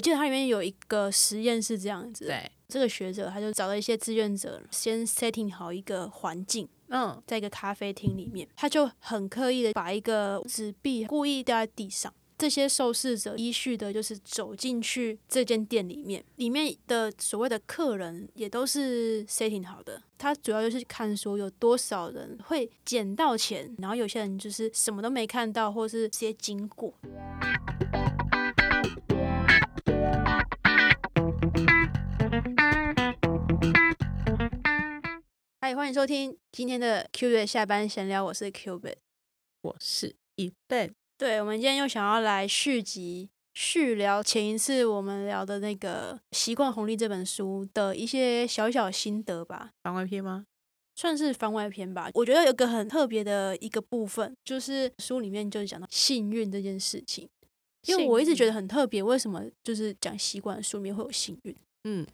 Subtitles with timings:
[0.00, 12.10] 我记得它里面有一个实验是这样子，对，这个学者他就找了一些志愿者，先 setting 好一个环境，嗯，在一个咖啡厅里面，他就很刻意的把一个纸币故意掉在地上。
[12.38, 20.02] 这些受试者依序的就是走进去这间店里面，里面的所谓的客人也都是 setting 好的。
[20.16, 26.94] 他主要就是看说有多少人会捡到钱，然后有些人就是什么都没看到，或是直接经过。
[35.70, 38.98] 嗨，欢迎收听今天的 Q 的下班闲聊，我是 Q 贝。
[39.62, 50.44] 我是一贝，对，我们今天又想要来续集续聊前一次我们聊的那个《习惯红利》这本书的一些小小心得吧，番外篇吗？
[50.96, 52.10] 算是番外篇吧。
[52.14, 57.28] 我觉得有个很特别的一个部分，就是书里面就是讲到幸运这件事情，
[57.86, 61.56] 因为我一直觉得很特别，为什么就是讲习惯书里面会有幸运？
[61.84, 62.04] 嗯，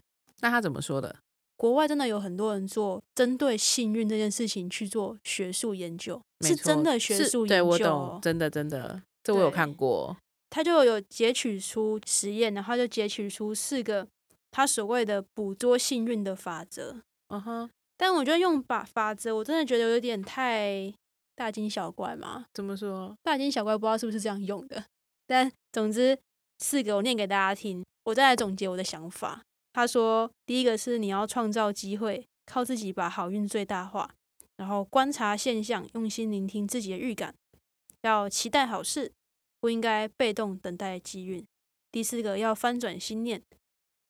[0.40, 1.20] 那他怎么说的？
[1.56, 8.20] 国外真的有很多人做针对幸运这件事情去做学术研究，是真的学是术研究、对我哦懂，。
[8.22, 10.16] 真的真的，这我有看过。
[10.50, 14.06] 他就有截取出实验，然后就截取出四个
[14.50, 16.96] 他所谓的捕捉幸运的法则。
[17.28, 20.92] 嗯哼，但我觉得用法法则，我真的觉得有点太
[21.34, 22.46] 大惊小怪嘛。
[22.54, 23.16] 怎么说？
[23.22, 24.84] 大惊小怪，不知道是不是这样用的。
[25.26, 26.16] 但总之，
[26.58, 29.42] 四个我念给大家听，我再来总结我的想法。
[29.76, 34.08] 他说，第一个是你要创造机会，靠自己把好运最大化，
[34.56, 37.34] 然后观察现象，用心聆听自己的预感，
[38.00, 39.12] 要期待好事，
[39.60, 41.46] 不应该被动等待机运。
[41.92, 43.42] 第四个要翻转心念，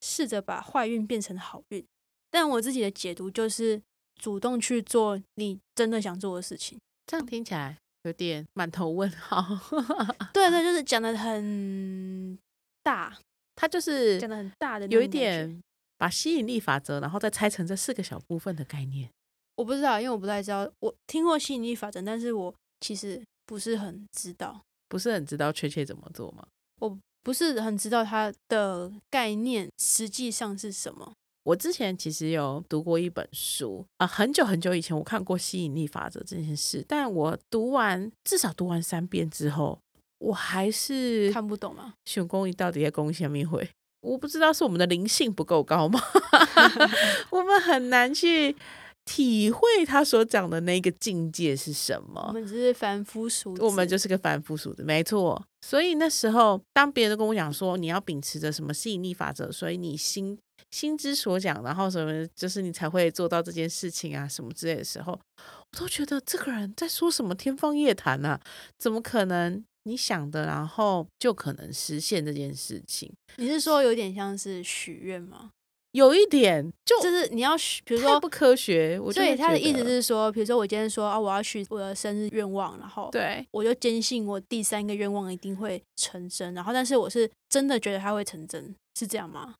[0.00, 1.84] 试着把坏运变成好运。
[2.30, 3.82] 但我自己的解读就是，
[4.14, 6.78] 主动去做你真的想做的事情。
[7.08, 9.44] 这样听起来有点满头问号。
[10.32, 12.38] 对对，就是讲的很
[12.84, 13.18] 大，
[13.56, 15.60] 他就是讲的很大的有一点
[15.98, 19.10] 把吸引力法则，然后再拆成这四个小部分的概念。
[19.56, 26.46] 我不知道，因为我不太知道，我听过吸引力法则，但是我其实不是很知道，不是很知道确切怎么做吗？
[26.80, 31.10] 我不是很知道它的概念实际上是什么。
[31.44, 39.78] 我之前其实有读过一本书啊、很久很久以前我看过吸引力法则这件事，但我读完至少读完三遍之后，
[40.18, 41.94] 我还是看不懂吗？
[42.04, 43.68] 熊公益到底在攻下面会？
[44.00, 46.00] 我不知道是我们的灵性不够高吗？
[47.30, 48.54] 我们很难去
[49.04, 52.32] 体会他所讲的那个境界是什么我么。
[52.34, 55.42] 们只是凡夫俗子，我们就是个凡夫俗子，没错。
[55.60, 60.38] 所以那时候，当别人跟我讲说你要秉持着什么吸引力法则，所以你心
[60.70, 68.40] 心之所讲，然后什么就是你才会做到这件事情啊，什么之类的时候，我都觉得这个人在说什么天方夜谭啊？
[68.78, 73.10] 怎么可能你想的，然后就可能实现这件事情？
[73.36, 75.50] 你是说有点像是许愿吗？
[75.92, 78.98] 有一点就就是你要许，比如说不科学。
[79.00, 89.54] 我以他的意思是说，比如说我今天说啊，我要许我的生日愿望，然后对我就坚信我第三个愿望一定会成真，然后但是我是真的觉得它会成真，是这样吗？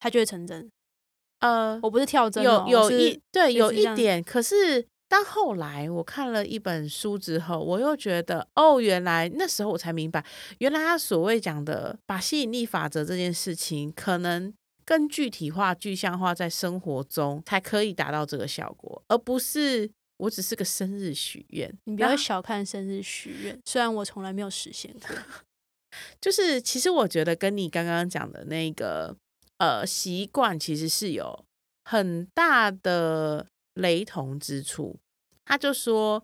[0.00, 0.68] 它就会成真，
[1.40, 10.24] 呃，我不是跳针、有哦，有一对有一点，可是当后来我看了一本书之后，我又觉得哦，原来那时候我才明白，
[10.58, 14.52] 原来他所谓讲的把吸引力法则这件事情，可能
[14.84, 21.72] 更具体化、具象化在生活中才可以达到这个效果，而不是我只是个生日许愿。
[21.84, 25.16] 你不要小看生日许愿，虽然我从来没有实现过。
[26.20, 29.16] 就是其实我觉得跟你刚刚讲的那个
[29.58, 31.44] 呃习惯，其实是有
[31.84, 34.98] 很大的雷同之处。
[35.48, 36.20] 他就说，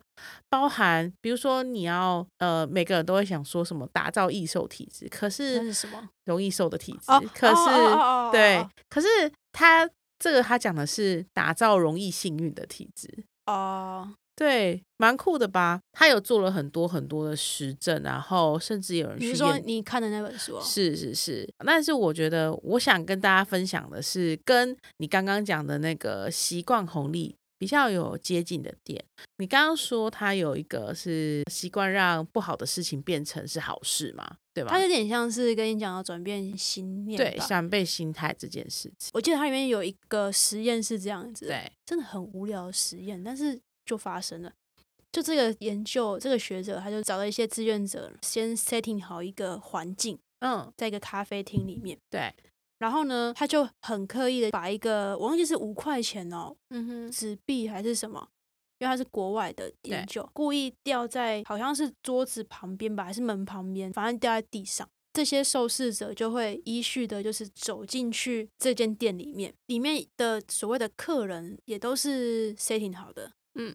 [0.49, 6.09] 包含比如说你要呃，每个人都会想说什么打造易瘦体质，可那是是什么？
[6.25, 9.07] 容易瘦的体质，哦可是、哦哦哦哦对哦，可是
[9.53, 15.79] 他这个他讲的是打造容易幸运的体质，哦，对，蛮酷的吧？
[15.93, 20.61] 他有做了很多很多的实证，然后甚至有人你是说你看的那本书、哦？
[20.61, 29.03] 是是是，但是我觉得我想跟大家分享的是，跟你刚刚讲的那个习惯红利比较有接近的点。
[29.37, 34.81] 你刚刚说他有一个是习惯让不好的事情变成是好事嘛，对吧他？
[34.81, 44.51] 有点像是跟你讲要转变心念对，吧闪背心态这件事情，我记得它里面有一个实验是这样子，，对，真的很无聊的实验，但是就发生了。
[45.11, 52.33] 就这个研究，这个学者他就找了一些志愿者，先 setting 好一个环境，嗯，在一个咖啡厅里面，对，
[52.83, 58.27] 然后呢，他就很刻意的把一个我忘记是五块钱哦，嗯哼，纸币还是什么，
[58.77, 64.85] 因为他是国外的研究，故意掉在好像是桌子旁边吧，还是门旁边，反正掉在地上。
[65.13, 73.73] 这些受试者就会依序的，就是走进去这间店里面，里面的所谓的客人也都是 setting 好的，嗯，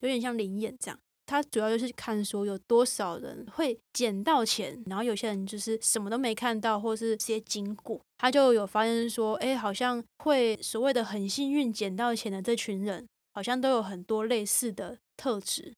[0.00, 0.98] 有点像灵眼这样。
[1.28, 15.74] 他主要就是看说有多少人会捡到钱，然后有些人就是什么都没看到，或是直接经过，他就有发现说，哎，好像会所谓的很幸运捡到钱的这群人，好像都有很多类似的特质。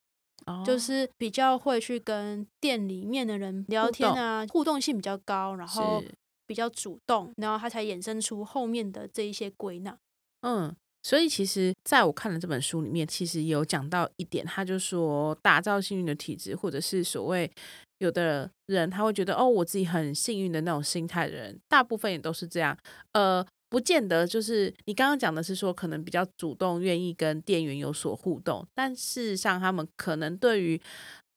[0.66, 6.02] 就是比较会去跟店里面的人聊天啊，互动性比较高，然后
[6.44, 9.96] 比较主动，然后他才衍生出后面的这一些归纳。
[10.40, 17.50] 嗯，所以其实在我看的这本书里面，其实有讲到一点，他就说打造幸运的体质，或者是所谓
[17.98, 22.76] 有的人他会觉得哦，我自己很幸运的那种心态的人，大部分也都是这样。
[23.12, 23.46] 呃。
[23.70, 30.82] 不见得就是你刚刚讲的是说，可能比较主动，愿意跟店员有所互动，但事实上他们可能对于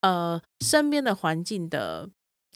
[0.02, 2.10] 呃身边的环境的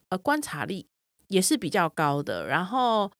[0.10, 0.88] 呃观察力
[1.28, 2.48] 也是比较高的。
[2.48, 3.12] 然后，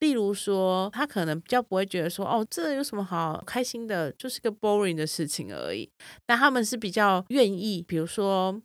[0.00, 5.90] 例如说，他可能比较不会觉得说，哦，这有什么好开心的，就是个 boring 的事情而已。
[6.26, 8.60] 但他们是比较愿意，比如说。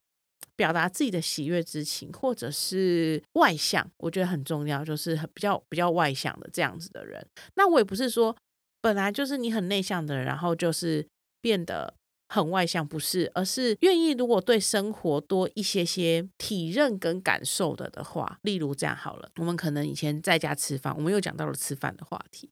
[0.55, 7.25] 表达自己的喜悦之情，或者是外向，我觉得很重要，就是很比较比较外向的这样子的人。
[7.55, 8.35] 那我也不是说
[8.79, 11.03] 本来就是你很内向的人，然后就是
[11.41, 11.91] 变得
[12.33, 22.49] 很外向，不是，而是愿意如果对生活多一些些体认跟感受的的话，例如这样好了，我们可能以前在家吃饭，我们又讲到了吃饭的话题，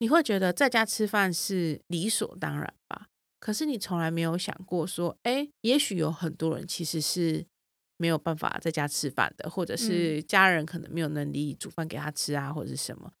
[0.00, 3.06] 你会觉得在家吃饭是理所当然吧？
[3.38, 7.46] 可是你从来没有想过说，哎，也许有很多人其实是
[7.98, 13.12] 没有办法在家吃饭的，或者是家人可能没有能力煮饭给他吃啊，或者是什么。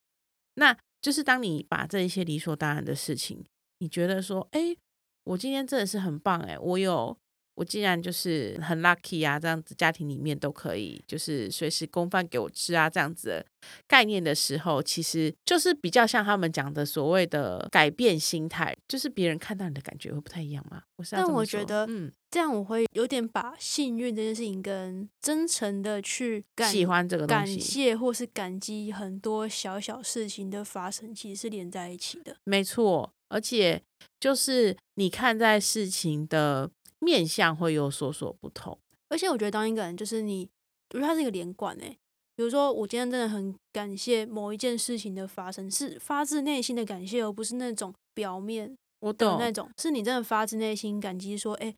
[0.54, 3.44] 那就是当你把这一些理所当然的事情，
[3.78, 4.76] 你觉得说，哎，
[5.26, 7.16] 我今天真的是很棒，哎，我有。
[7.56, 13.46] 我竟然就是很 lucky 啊，这样子家庭里面都可以，就是随时供饭给我吃啊，这样子的
[13.88, 20.82] 概念的时候，其实就是比较像他们讲的所谓的改变心态，就是别人看到你的感觉会不太一样吗？
[21.12, 32.36] 但我觉得，嗯，这样我会有点把幸运这件事情跟真诚的去喜欢这个感谢或是感激很多小小事情的发生，其实是连在一起的。
[32.44, 33.82] 没错，而且
[34.20, 36.70] 就是你看待事情的。
[36.98, 38.76] 面相会有所所不同，
[39.10, 40.48] 而且我觉得当一个人就是你，
[40.94, 41.94] 我觉得他是一个连贯诶。
[42.34, 51.72] 比如说，我今天真的很感谢某一件事情的发生，是发自内心的感谢，而不是那种表面我懂那种，是你真的发自内心感激，说，哎，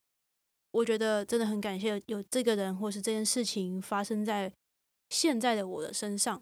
[0.70, 4.52] 我觉得真的很感谢有这个人或是这件事情发生在
[5.10, 6.40] 现在的我的身上。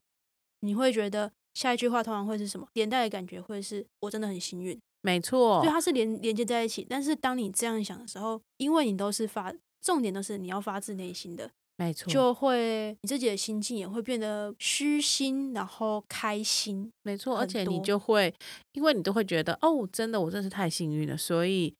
[0.61, 2.69] 你会觉得下一句话通常会是什么？
[2.75, 4.79] 连带的感觉会是我真的很幸运。
[5.07, 6.85] 没错，所以它是连连接在一起。
[6.91, 16.91] 但是当你这样想的时候，因为你都是发重点都是你要发自内心的，没错，就会你自己的心境也会变得虚心，然后开心。
[17.05, 18.35] 没错，而且你就会，
[18.73, 21.73] 因为你都会觉得哦，真的我真是太幸运了，所以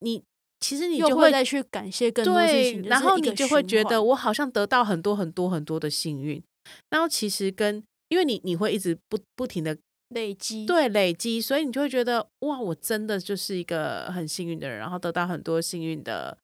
[0.00, 0.22] 你
[0.60, 6.42] 其实你就会再去感谢更多事情，然后你就会觉得我好像得到很多很多很多的幸运。
[6.90, 9.78] 然后其实跟因为你你会一直不不停的。
[10.08, 16.36] 累积对累积，所以你就会觉得哇，我真的就是一个很幸运的人，然后得到很多幸运的，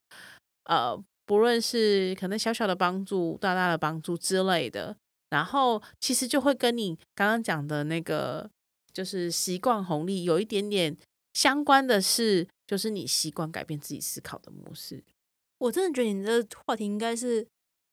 [0.65, 0.95] 呃，
[1.25, 4.97] 不论是可能小小的帮助、大大的帮助之类的，
[5.31, 8.51] 然后其实就会跟你刚刚讲的那个
[8.93, 10.97] 就是习惯红利有一点点
[11.33, 15.03] 相关的是，就是你习惯改变自己思考的模式。
[15.59, 17.47] 我真的觉得你的话题应该是。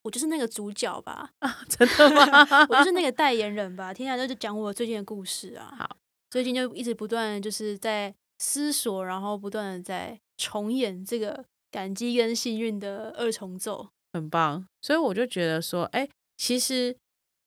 [0.03, 1.31] 我就是那个主角吧，
[1.69, 2.65] 真的吗？
[2.69, 3.93] 我就是那个代言人吧。
[3.93, 5.73] 天下就是讲我最近的故事啊。
[5.77, 5.97] 好，
[6.29, 14.67] 最近就一直不断就是在思索，然后不断的在重演这个感激跟幸运的二重奏，很棒。
[14.81, 16.97] 所以我就觉得说，哎，其实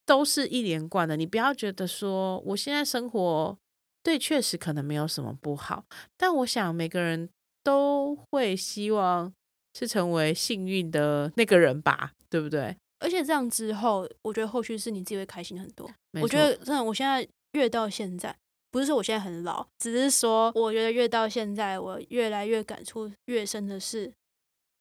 [0.07, 1.17] 都是一连贯的。
[1.17, 3.59] 你不要觉得说，我现在生活
[4.05, 5.85] 对，确实可能没有什么不好，
[6.17, 7.29] 但我想每个人
[7.65, 9.35] 都会希望。
[9.77, 12.77] 是成为幸运的那个人吧，对不对？
[13.01, 15.91] 而且这样之后，我觉得后续是你自己会开心很多。
[16.23, 18.35] 我觉得真的，我现在越到现在，
[18.71, 24.13] 不是说我现在很老，只是说我觉得越到现在，我越来越感触越深的是，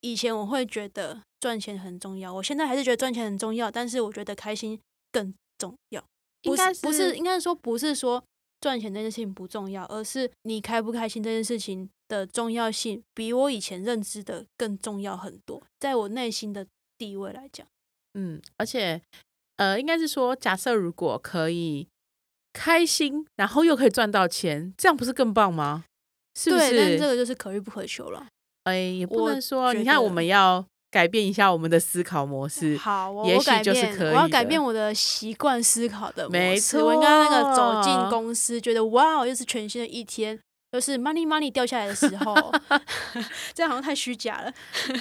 [0.01, 4.79] 以前我会觉得赚钱很重要，我现在还是觉得赚钱很重要，但是我觉得开心
[5.11, 6.01] 更重要。
[6.43, 8.23] 应该不是，应该说不是说。
[8.63, 15.61] 赚钱这件事情不重要，而是你开不开心这件事情的重要性，比我以前认知的更重要很多。
[15.81, 16.65] 在我内心的
[16.97, 17.67] 地位来讲，
[18.13, 19.01] 嗯，而且，
[19.57, 21.89] 呃，应该是说，假设如果可以
[22.53, 25.83] 开心，然后又可以赚到钱，这样不是更棒吗？
[26.39, 26.97] 是不是？
[26.97, 28.25] 这个就是可遇不可求了。
[28.63, 32.77] 哎，也不能说，你看我们要改变一下我们的思考模式。
[32.77, 36.85] 好，我也许我改变，就是可我要改变我的习惯思考的模没错。
[36.85, 40.39] 我应该那个走进公司，觉得哇，又是全新的一天，
[40.73, 42.35] 又是 money money 掉下来的时候，
[43.55, 44.53] 这样好像太虚假了。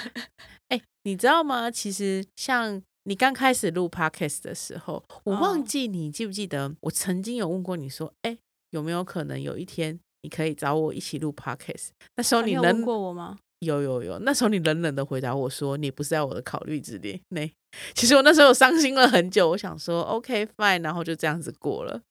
[0.73, 1.71] 哎、你知道吗？
[1.71, 8.39] 其实像你刚开始录 podcast 的时候，我忘哦记你记不记得，我曾经有问过你说，哎、
[8.71, 11.89] 有没有可能有一天你可以找我一起录 podcast？
[12.17, 13.37] 那时候你冷啊你问过我吗？
[13.63, 17.51] 有有有，那时候你冷冷的回答我说，你不是在我的考虑之列内。
[17.95, 22.03] 其实我那时候有伤心了很久，我想说 OK fine，然后就这样子过了。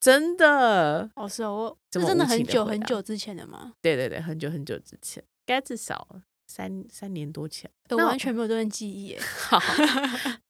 [0.00, 3.72] 真的，哦，是哦，我这真的很久很久之前的吗？
[3.80, 7.70] 对对对，很久很久之前，该至少三三年多前。
[7.88, 9.18] 那我完全没有这段记忆耶。
[9.48, 9.58] 好，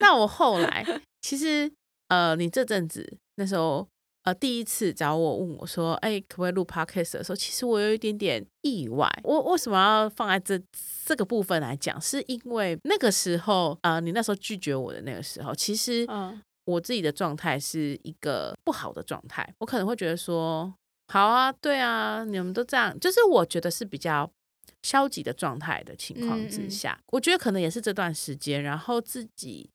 [0.00, 0.84] 那我后来
[1.22, 1.70] 其实
[2.08, 3.86] 呃，你这阵子那时候
[4.24, 9.08] 呃第一次找我问我说，哎，可不可以录 podcast 的时候，其实我有一点点意外。
[9.24, 10.60] 我为什么要放在这
[11.04, 12.00] 这个部分来讲？
[12.00, 16.40] 是因为那个时候呃，你那时候拒绝我的那个时候，其实嗯。
[16.68, 20.70] 我自己的状态是一个不好的状态，我可能会觉得说，
[21.06, 24.30] 好啊，对啊，你们都这样，就是我觉得是比较
[24.82, 26.50] 消极的状态的情况嗯嗯。
[26.50, 29.70] 之下，我觉得可能也是这段时间，然后自己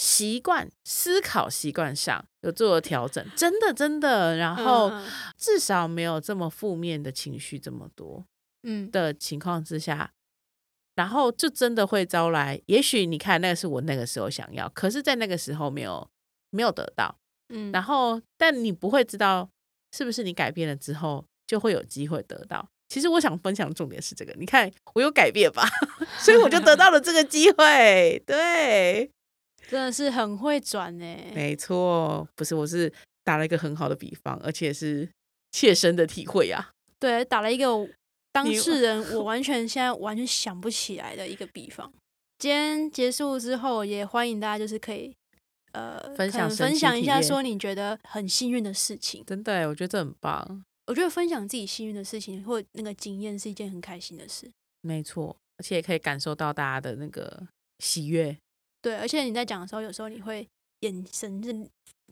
[0.00, 8.24] 习惯思考习惯上有做了调整，真的真的，然后嗯至少没有这么负面的情绪这么多。
[8.62, 10.12] 嗯的情况之下，
[10.94, 12.58] 然后就真的会招来。
[12.64, 16.08] 也许你看，那个是我那个时候想要，可是，在那个时候没有
[16.48, 17.14] 没有得到。
[17.50, 19.50] 嗯，然后，但你不会知道
[19.92, 22.66] 是不是你改变了之后就会有机会得到。
[22.88, 25.68] 其实我想分享的重点是这个，你看我有改变吧，
[26.18, 28.22] 所以我就得到了这个机会。
[28.26, 29.10] 对，
[29.68, 31.16] 真的是很会转呢。
[31.34, 32.92] 没错，不是，我是
[33.24, 35.08] 打了一个很好的比方，而且是
[35.52, 36.70] 切身的体会啊。
[36.98, 37.66] 对，打了一个
[38.32, 41.92] 当事人我 完全现在完全想不起来的一个比方。
[42.38, 45.14] 今天结束之后，也欢迎大家就是可以
[45.72, 49.22] 呃分享分享一下，说你觉得很幸运的事情。
[49.26, 50.64] 真的耶，我觉得这很棒。
[50.86, 54.50] 我觉得分享自己幸运的事情或那个经验是一件很开心的事。
[54.80, 57.46] 没错，而且也可以感受到大家的那个
[57.78, 58.36] 喜悦。
[58.82, 60.46] 对，而且你在讲的时候，有时候你会
[60.80, 61.52] 眼神是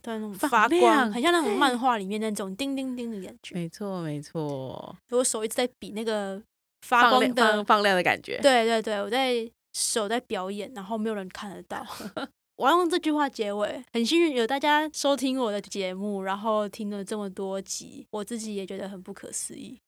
[0.03, 3.55] 突然那种放发光，亮很像那种漫画里面那种叮叮叮的感觉。
[3.55, 6.43] 没错，没错，我手一直在比那个
[6.83, 8.39] 发光的放，放亮的感觉。
[8.41, 11.87] 对对对，我在手在表演，然后没有人看得到。
[12.57, 19.79] 我要用这句话结尾，很幸运有大家收听我的节目，然后听了这么多集，我自己也觉得很不可思议。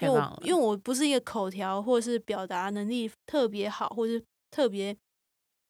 [0.00, 4.96] 因为我因为我不是一个口条或是表达能力特别好，或是特别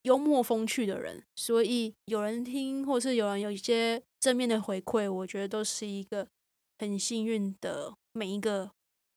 [0.03, 1.23] 幽默风趣的人。
[1.35, 6.27] 所以有人听或是有人有一些正面的回馈我觉得都是一个
[6.79, 8.71] 很幸运的每一个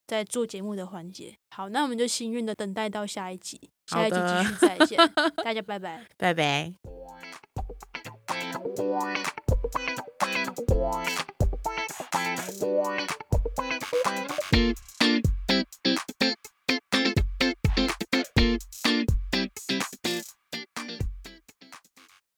[0.07, 1.35] 在做节目的环节。
[1.51, 4.97] 好那我们就幸运的等待到下一集下一集继续再见
[5.43, 6.05] 大家拜拜。
[6.17, 6.73] 拜拜。